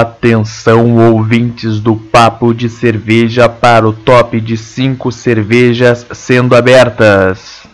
[0.00, 7.66] Atenção, ouvintes do Papo de Cerveja, para o top de 5 cervejas sendo abertas.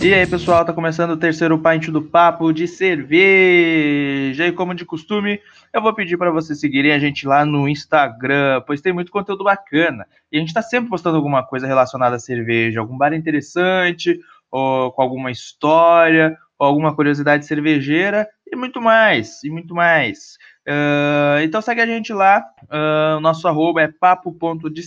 [0.00, 4.46] E aí, pessoal, tá começando o terceiro pint do Papo de Cerveja.
[4.46, 5.40] E como de costume,
[5.72, 9.42] eu vou pedir para vocês seguirem a gente lá no Instagram, pois tem muito conteúdo
[9.42, 10.06] bacana.
[10.30, 14.20] E a gente está sempre postando alguma coisa relacionada à cerveja, algum bar interessante,
[14.52, 20.38] ou com alguma história, ou alguma curiosidade cervejeira, e muito mais, e muito mais.
[20.68, 24.82] Uh, então segue a gente lá, uh, nosso arroba é papo.de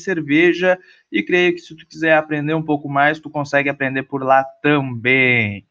[1.11, 4.43] e creio que se tu quiser aprender um pouco mais, tu consegue aprender por lá
[4.61, 5.65] também.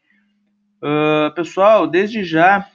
[0.83, 2.69] Uh, pessoal, desde já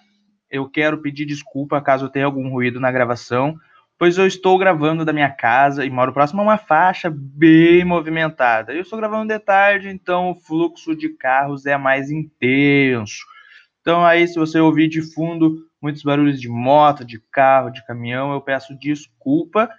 [0.50, 3.58] eu quero pedir desculpa caso tenha algum ruído na gravação,
[4.00, 8.74] pois eu estou gravando da minha casa e moro próximo a uma faixa bem movimentada.
[8.74, 13.26] Eu estou gravando de tarde, então o fluxo de carros é mais intenso.
[13.82, 18.34] Então aí, se você ouvir de fundo muitos barulhos de moto, de carro, de caminhão,
[18.34, 19.70] eu peço desculpa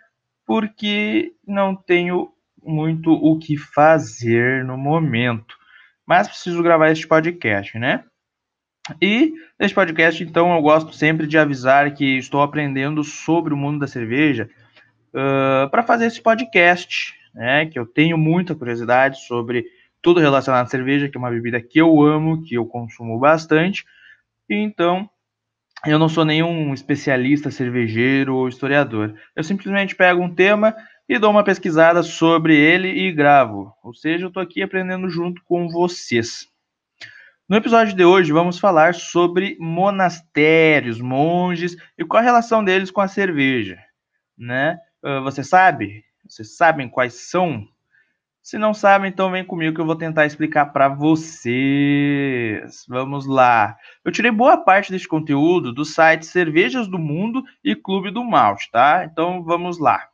[0.47, 2.31] porque não tenho
[2.63, 5.57] muito o que fazer no momento.
[6.07, 8.05] Mas preciso gravar este podcast, né?
[9.03, 13.81] E neste podcast, então, eu gosto sempre de avisar que estou aprendendo sobre o mundo
[13.81, 14.49] da cerveja
[15.09, 17.67] uh, para fazer esse podcast, né?
[17.67, 19.67] Que eu tenho muita curiosidade sobre
[20.01, 23.85] tudo relacionado à cerveja, que é uma bebida que eu amo, que eu consumo bastante.
[24.49, 25.11] Então,
[25.85, 29.15] eu não sou nenhum especialista cervejeiro ou historiador.
[29.35, 30.75] Eu simplesmente pego um tema
[31.09, 33.73] e dou uma pesquisada sobre ele e gravo.
[33.83, 36.49] Ou seja, eu estou aqui aprendendo junto com vocês.
[37.49, 43.01] No episódio de hoje, vamos falar sobre monastérios, monges e qual a relação deles com
[43.01, 43.79] a cerveja.
[44.37, 44.77] Né?
[45.05, 46.05] Uh, você sabe?
[46.29, 47.65] Vocês sabem quais são?
[48.47, 52.85] Se não sabem, então vem comigo que eu vou tentar explicar para vocês.
[52.89, 53.77] Vamos lá.
[54.05, 58.71] Eu tirei boa parte desse conteúdo do site Cervejas do Mundo e Clube do Malte,
[58.71, 59.05] tá?
[59.05, 60.09] Então vamos lá.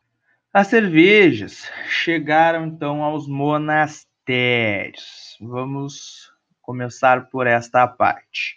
[0.50, 5.36] As cervejas chegaram então aos monastérios.
[5.38, 6.32] Vamos
[6.62, 8.56] começar por esta parte.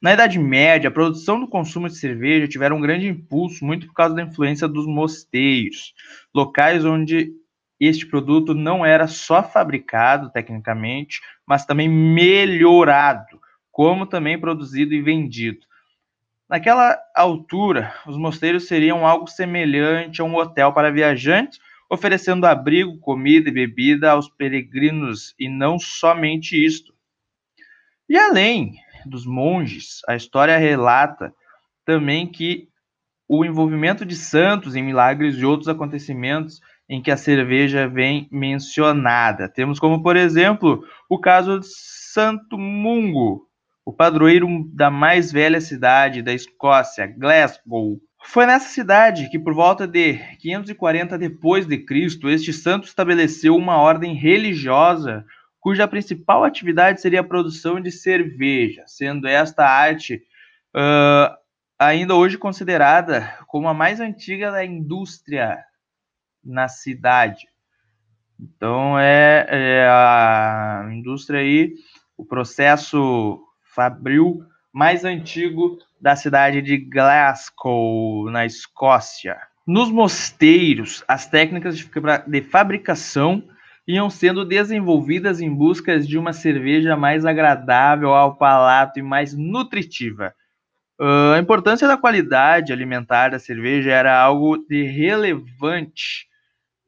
[0.00, 3.94] Na Idade Média, a produção do consumo de cerveja tiveram um grande impulso, muito por
[3.94, 5.94] causa da influência dos mosteiros,
[6.32, 7.34] locais onde
[7.78, 15.66] este produto não era só fabricado tecnicamente, mas também melhorado, como também produzido e vendido.
[16.48, 21.58] Naquela altura, os mosteiros seriam algo semelhante a um hotel para viajantes,
[21.90, 26.94] oferecendo abrigo, comida e bebida aos peregrinos, e não somente isto.
[28.08, 31.34] E além dos monges, a história relata
[31.84, 32.68] também que
[33.28, 39.48] o envolvimento de santos em milagres e outros acontecimentos em que a cerveja vem mencionada.
[39.48, 43.46] Temos como, por exemplo, o caso de Santo Mungo,
[43.84, 48.00] o padroeiro da mais velha cidade da Escócia, Glasgow.
[48.24, 53.76] Foi nessa cidade que, por volta de 540 depois de Cristo, este santo estabeleceu uma
[53.78, 55.24] ordem religiosa
[55.60, 60.22] cuja principal atividade seria a produção de cerveja, sendo esta arte
[60.74, 61.36] uh,
[61.78, 65.58] ainda hoje considerada como a mais antiga da indústria
[66.46, 67.46] na cidade.
[68.38, 71.74] Então é, é a indústria aí,
[72.16, 73.42] o processo
[73.74, 79.36] fabril mais antigo da cidade de Glasgow, na Escócia.
[79.66, 83.42] Nos mosteiros, as técnicas de fabricação
[83.86, 90.34] iam sendo desenvolvidas em busca de uma cerveja mais agradável ao palato e mais nutritiva.
[91.00, 96.26] Uh, a importância da qualidade alimentar da cerveja era algo de relevante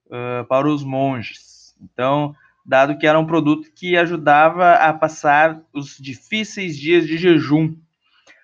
[0.08, 1.76] uh, para os monges.
[1.80, 7.74] Então, dado que era um produto que ajudava a passar os difíceis dias de jejum.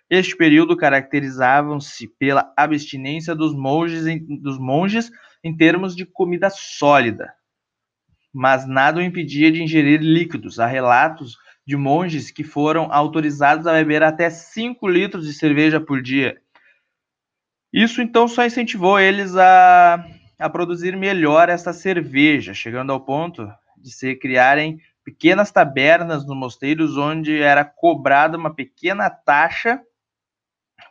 [0.08, 5.10] Este período caracterizavam-se pela abstinência dos monges, em, dos monges
[5.42, 7.34] em termos de comida sólida,
[8.32, 10.58] mas nada o impedia de ingerir líquidos.
[10.58, 11.36] Há relatos
[11.66, 16.40] de monges que foram autorizados a beber até 5 litros de cerveja por dia.
[17.72, 20.04] Isso então só incentivou eles a,
[20.38, 26.96] a produzir melhor essa cerveja, chegando ao ponto de se criarem pequenas tabernas nos mosteiros
[26.96, 29.80] onde era cobrada uma pequena taxa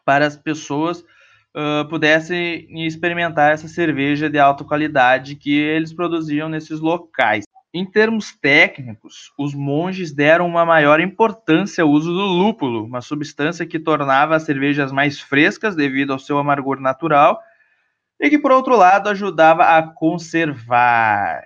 [0.05, 6.79] para as pessoas uh, pudessem experimentar essa cerveja de alta qualidade que eles produziam nesses
[6.79, 7.45] locais.
[7.73, 13.65] Em termos técnicos, os monges deram uma maior importância ao uso do lúpulo, uma substância
[13.65, 17.41] que tornava as cervejas mais frescas devido ao seu amargor natural
[18.19, 21.43] e que, por outro lado, ajudava a conservar.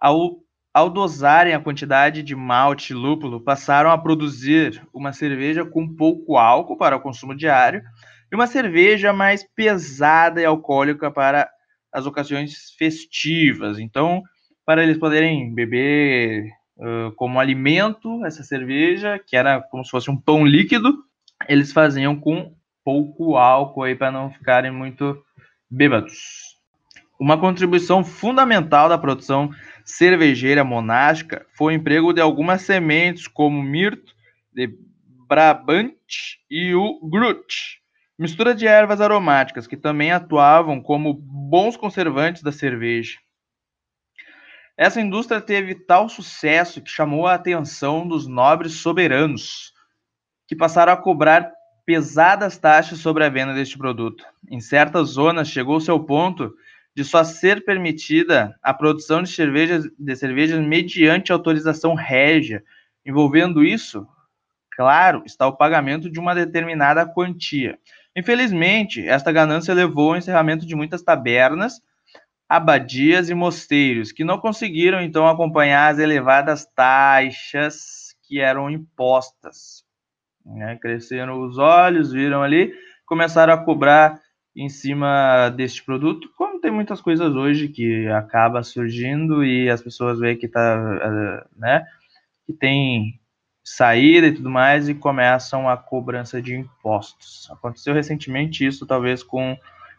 [0.00, 0.38] Ao,
[0.72, 6.36] ao dosarem a quantidade de malte e lúpulo, passaram a produzir uma cerveja com pouco
[6.36, 7.82] álcool para o consumo diário
[8.30, 11.48] e uma cerveja mais pesada e alcoólica para
[11.92, 13.78] as ocasiões festivas.
[13.78, 14.22] Então,
[14.64, 16.44] para eles poderem beber
[16.76, 20.92] uh, como alimento essa cerveja, que era como se fosse um pão líquido,
[21.48, 22.54] eles faziam com
[22.84, 25.16] pouco álcool aí para não ficarem muito
[25.70, 26.56] bêbados.
[27.18, 29.50] Uma contribuição fundamental da produção
[29.84, 34.14] cervejeira monástica foi o emprego de algumas sementes como mirto,
[34.52, 34.76] de
[35.28, 35.94] Brabant
[36.50, 37.80] e o Grut,
[38.18, 43.18] mistura de ervas aromáticas que também atuavam como bons conservantes da cerveja.
[44.76, 49.72] Essa indústria teve tal sucesso que chamou a atenção dos nobres soberanos,
[50.46, 51.50] que passaram a cobrar
[51.86, 54.24] pesadas taxas sobre a venda deste produto.
[54.50, 56.52] Em certas zonas, chegou-se ao ponto
[56.94, 62.64] de só ser permitida a produção de cervejas, de cervejas mediante autorização régia.
[63.04, 64.04] Envolvendo isso,
[64.72, 67.78] claro, está o pagamento de uma determinada quantia.
[68.16, 71.80] Infelizmente, esta ganância levou ao encerramento de muitas tabernas,
[72.48, 79.85] abadias e mosteiros, que não conseguiram então acompanhar as elevadas taxas que eram impostas.
[80.46, 80.78] Né?
[80.80, 82.72] Cresceram os olhos, viram ali,
[83.04, 84.20] começaram a cobrar
[84.54, 90.18] em cima deste produto, como tem muitas coisas hoje que acaba surgindo e as pessoas
[90.18, 91.84] veem que tá, eh, né,
[92.46, 93.20] que tem
[93.62, 97.48] saída e tudo mais e começam a cobrança de impostos.
[97.50, 99.58] Aconteceu recentemente isso, talvez com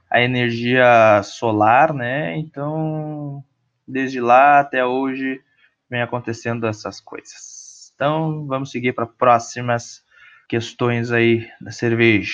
[0.10, 2.38] a energia solar, né?
[2.38, 3.44] Então,
[3.88, 5.42] desde lá até hoje
[5.90, 7.92] vem acontecendo essas coisas.
[7.94, 10.02] Então, vamos seguir para próximas
[10.48, 12.34] questões aí da cerveja.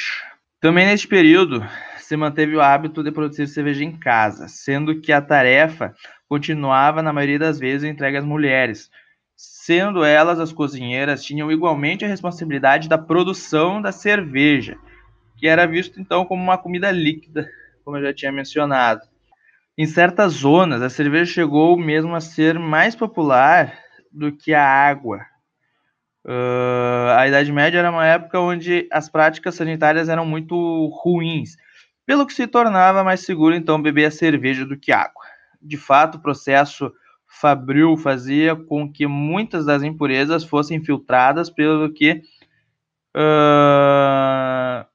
[0.60, 1.66] Também neste período
[1.98, 5.94] se manteve o hábito de produzir cerveja em casa, sendo que a tarefa
[6.28, 8.90] continuava na maioria das vezes entregue às mulheres,
[9.36, 14.78] sendo elas as cozinheiras tinham igualmente a responsabilidade da produção da cerveja,
[15.38, 17.50] que era visto então como uma comida líquida,
[17.84, 19.02] como eu já tinha mencionado.
[19.78, 23.74] Em certas zonas, a cerveja chegou mesmo a ser mais popular
[24.12, 25.26] do que a água,
[26.26, 31.58] Uh, a Idade Média era uma época onde as práticas sanitárias eram muito ruins,
[32.06, 35.24] pelo que se tornava mais seguro então beber a cerveja do que água.
[35.62, 36.92] De fato, o processo
[37.28, 42.22] fabril fazia com que muitas das impurezas fossem filtradas, pelo que
[43.16, 44.86] uh,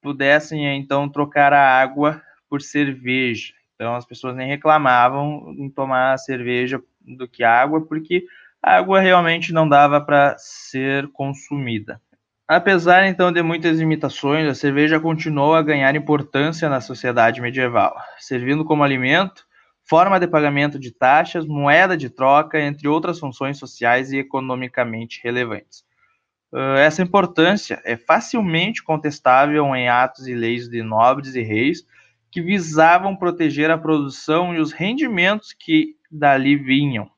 [0.00, 3.52] pudessem então trocar a água por cerveja.
[3.74, 8.24] Então as pessoas nem reclamavam em tomar cerveja do que água, porque
[8.66, 12.00] a água realmente não dava para ser consumida.
[12.48, 18.64] Apesar então de muitas limitações, a cerveja continuou a ganhar importância na sociedade medieval, servindo
[18.64, 19.46] como alimento,
[19.88, 25.84] forma de pagamento de taxas, moeda de troca, entre outras funções sociais e economicamente relevantes.
[26.52, 31.86] Ah, essa importância é facilmente contestável em atos e leis de nobres e reis
[32.32, 37.08] que visavam proteger a produção e os rendimentos que dali vinham.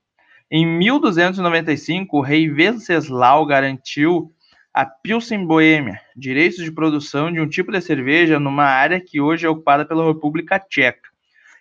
[0.51, 4.33] Em 1295, o rei Venceslau garantiu
[4.73, 9.45] a Pilsen Boêmia direitos de produção de um tipo de cerveja numa área que hoje
[9.45, 11.09] é ocupada pela República Tcheca.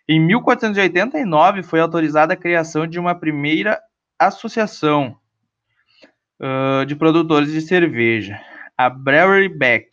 [0.08, 3.78] Em 1489, foi autorizada a criação de uma primeira
[4.18, 5.18] associação
[6.40, 8.40] uh, de produtores de cerveja,
[8.78, 9.90] a Brewery Beck.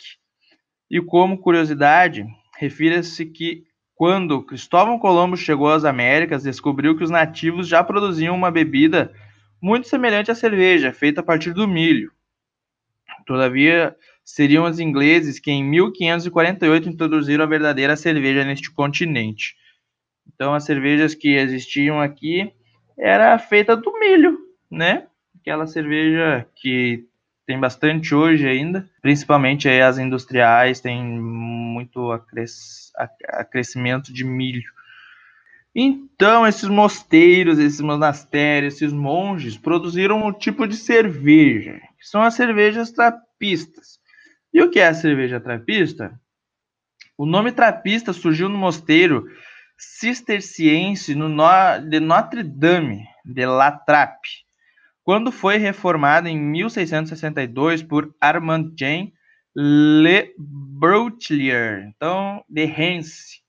[0.89, 2.25] E como curiosidade,
[2.57, 3.65] refira-se que
[4.05, 9.11] quando Cristóvão Colombo chegou às Américas, descobriu que os nativos já produziam uma bebida
[9.63, 12.13] muito semelhante à cerveja, feita a partir do milho.
[13.25, 19.57] Todavia, seriam os ingleses que em 1548 introduziram a verdadeira cerveja neste continente.
[20.35, 22.53] Então, as cervejas que existiam aqui
[22.99, 24.39] era feita do milho,
[24.71, 25.07] né?
[25.41, 27.07] Aquela cerveja que
[27.47, 32.91] tem bastante hoje ainda, principalmente aí as industriais, tem muito acres,
[33.29, 34.73] acrescimento de milho.
[35.75, 42.35] Então, esses mosteiros, esses monastérios, esses monges produziram um tipo de cerveja, que são as
[42.35, 43.99] cervejas trapistas.
[44.53, 46.19] E o que é a cerveja trapista?
[47.19, 49.27] O nome trapista surgiu no mosteiro
[49.77, 51.29] cisterciense no
[51.81, 54.44] de Notre Dame de La Trappe,
[55.05, 59.13] quando foi reformada em 1662 por Armand Jean
[59.55, 63.43] Le Broutelier, então de Hens.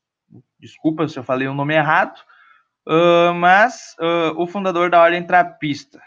[0.59, 2.19] Desculpa se eu falei o nome errado,
[2.87, 6.01] uh, mas uh, o fundador da Ordem Trapista,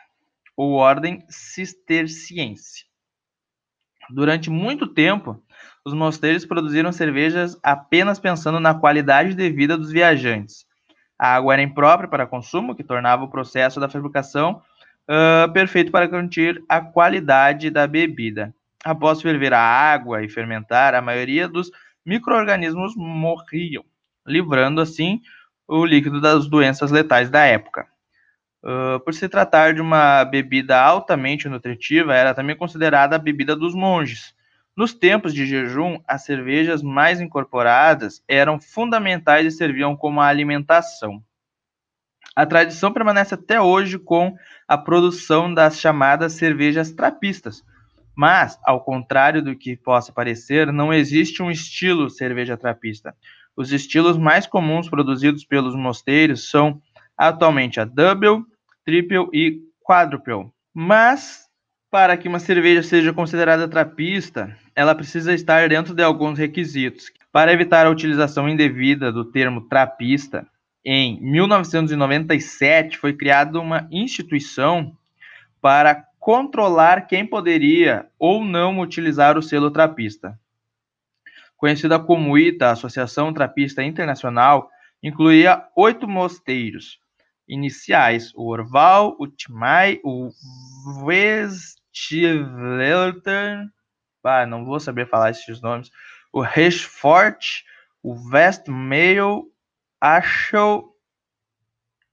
[0.54, 2.86] ou Ordem Cisterciense.
[4.10, 5.42] Durante muito tempo,
[5.84, 10.66] os mosteiros produziram cervejas apenas pensando na qualidade de vida dos viajantes.
[11.18, 14.62] A água era imprópria para consumo, que tornava o processo da fabricação
[15.08, 18.54] uh, perfeito para garantir a qualidade da bebida.
[18.84, 21.70] Após ferver a água e fermentar, a maioria dos
[22.04, 23.84] micro-organismos morriam,
[24.26, 25.20] livrando assim
[25.66, 27.86] o líquido das doenças letais da época.
[28.62, 33.74] Uh, por se tratar de uma bebida altamente nutritiva, era também considerada a bebida dos
[33.74, 34.34] monges.
[34.76, 41.22] Nos tempos de jejum, as cervejas mais incorporadas eram fundamentais e serviam como alimentação.
[42.38, 44.36] A tradição permanece até hoje com
[44.68, 47.64] a produção das chamadas cervejas trapistas.
[48.14, 53.12] Mas, ao contrário do que possa parecer, não existe um estilo cerveja trapista.
[53.56, 56.80] Os estilos mais comuns produzidos pelos mosteiros são
[57.16, 58.44] atualmente a Double,
[58.84, 60.48] Triple e Quadruple.
[60.72, 61.48] Mas,
[61.90, 67.10] para que uma cerveja seja considerada trapista, ela precisa estar dentro de alguns requisitos.
[67.32, 70.46] Para evitar a utilização indevida do termo trapista,
[70.90, 74.96] em 1997 foi criada uma instituição
[75.60, 80.40] para controlar quem poderia ou não utilizar o selo trapista.
[81.58, 84.70] Conhecida como ITA, Associação Trapista Internacional,
[85.02, 86.98] incluía oito mosteiros
[87.46, 90.30] iniciais: o Orval, o Timai, o
[91.04, 91.70] Westvletern,
[94.24, 95.90] ah, não vou saber falar esses nomes,
[96.32, 97.62] o Reichsfort,
[98.02, 99.52] o Westmail,
[100.00, 100.94] Aschel,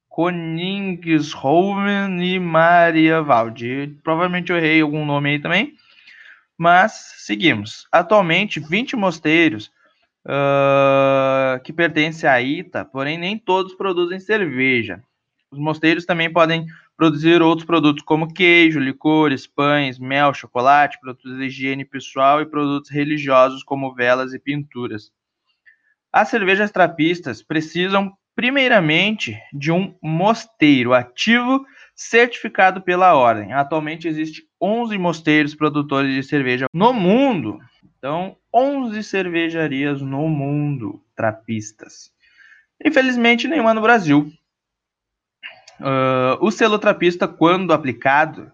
[0.09, 3.99] Koningshoven e Maria Valdi.
[4.03, 5.73] Provavelmente eu errei algum nome aí também.
[6.57, 7.87] Mas seguimos.
[7.91, 9.71] Atualmente, 20 mosteiros
[10.25, 15.03] uh, que pertencem à ITA, porém nem todos produzem cerveja.
[15.51, 16.65] Os mosteiros também podem
[16.97, 22.89] produzir outros produtos como queijo, licores, pães, mel, chocolate, produtos de higiene pessoal e produtos
[22.89, 25.11] religiosos como velas e pinturas.
[26.15, 33.51] As cervejas trapistas precisam, primeiramente, de um mosteiro ativo certificado pela ordem.
[33.51, 37.59] Atualmente existe 11 mosteiros produtores de cerveja no mundo.
[37.97, 42.13] Então, 11 cervejarias no mundo trapistas.
[42.85, 44.31] Infelizmente, nenhuma no Brasil.
[45.81, 48.49] Uh, o selo trapista, quando aplicado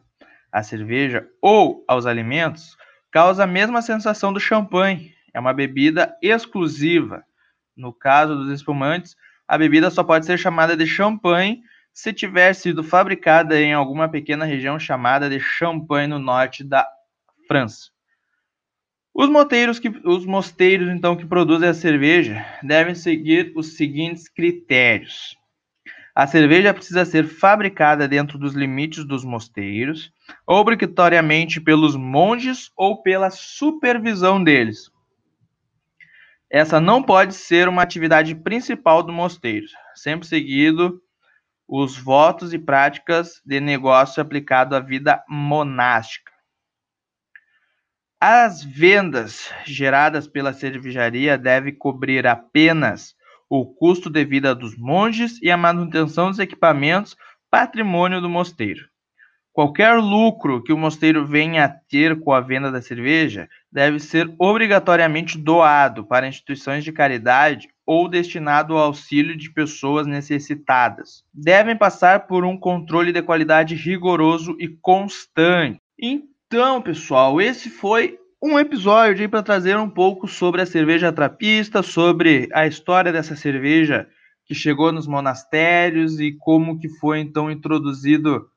[0.51, 2.75] à cerveja ou aos alimentos,
[3.11, 5.13] causa a mesma sensação do champanhe.
[5.31, 7.23] É uma bebida exclusiva
[7.81, 11.61] no caso dos espumantes, a bebida só pode ser chamada de champanhe
[11.91, 16.87] se tiver sido fabricada em alguma pequena região chamada de Champagne no norte da
[17.47, 17.89] França.
[19.13, 25.35] Os mosteiros, que, os mosteiros então que produzem a cerveja devem seguir os seguintes critérios.
[26.15, 30.13] A cerveja precisa ser fabricada dentro dos limites dos mosteiros,
[30.45, 34.89] obrigatoriamente pelos monges ou pela supervisão deles.
[36.51, 41.01] Essa não pode ser uma atividade principal do mosteiro, sempre seguido
[41.65, 46.29] os votos e práticas de negócio aplicado à vida monástica.
[48.19, 53.15] As vendas geradas pela cervejaria devem cobrir apenas
[53.49, 57.15] o custo de vida dos monges e a manutenção dos equipamentos
[57.49, 58.90] patrimônio do mosteiro.
[59.53, 64.33] Qualquer lucro que o mosteiro venha a ter com a venda da cerveja deve ser
[64.39, 71.25] obrigatoriamente doado para instituições de caridade ou destinado ao auxílio de pessoas necessitadas.
[71.33, 75.81] Devem passar por um controle de qualidade rigoroso e constante.
[75.99, 82.47] Então, pessoal, esse foi um episódio para trazer um pouco sobre a cerveja trapista, sobre
[82.53, 84.07] a história dessa cerveja
[84.45, 88.47] que chegou nos monastérios e como que foi então introduzido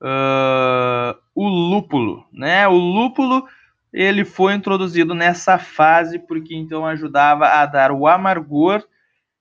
[0.00, 2.66] uh, o lúpulo, né?
[2.66, 3.46] O lúpulo
[3.92, 8.86] ele foi introduzido nessa fase porque então ajudava a dar o amargor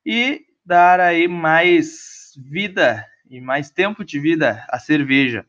[0.05, 5.45] e dar aí mais vida e mais tempo de vida à cerveja.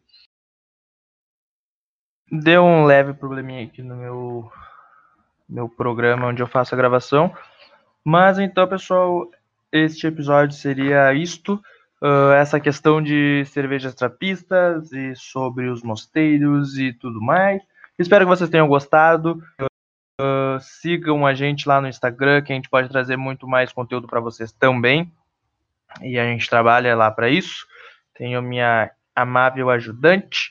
[2.30, 4.52] Deu um leve probleminha aqui no meu
[5.48, 7.34] meu programa onde eu faço a gravação.
[8.04, 9.28] Mas então, pessoal,
[9.72, 11.60] este episódio seria isto
[12.02, 17.62] uh, essa questão de cervejas trapistas e sobre os mosteiros e tudo mais.
[17.98, 19.42] Espero que vocês tenham gostado.
[20.20, 24.06] Uh, sigam a gente lá no Instagram, que a gente pode trazer muito mais conteúdo
[24.06, 25.12] para vocês também.
[26.00, 27.66] E a gente trabalha lá para isso.
[28.14, 30.50] Tenho minha amável ajudante.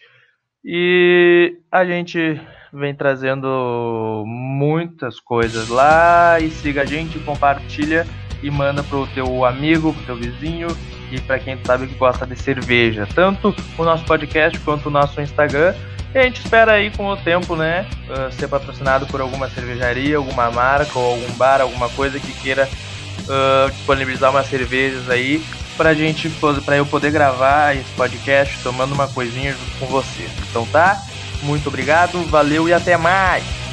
[0.63, 2.39] E a gente
[2.73, 6.39] vem trazendo muitas coisas lá.
[6.39, 8.05] E siga a gente, compartilha
[8.41, 10.67] e manda pro teu amigo, pro teu vizinho
[11.11, 13.07] e para quem sabe que gosta de cerveja.
[13.13, 15.73] Tanto o nosso podcast quanto o nosso Instagram
[16.13, 20.17] E a gente espera aí com o tempo, né, uh, ser patrocinado por alguma cervejaria,
[20.17, 22.67] alguma marca ou algum bar, alguma coisa que queira
[23.21, 25.43] uh, disponibilizar umas cervejas aí
[25.77, 26.29] pra gente,
[26.65, 30.27] para eu poder gravar esse podcast tomando uma coisinha junto com você.
[30.49, 30.99] Então tá?
[31.43, 33.68] Muito obrigado, valeu e até mais!